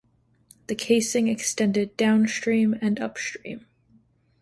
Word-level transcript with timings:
The 0.65 0.73
casing 0.73 1.27
extended 1.27 1.95
downstream 1.95 2.73
and 2.81 2.99
upstream. 2.99 3.67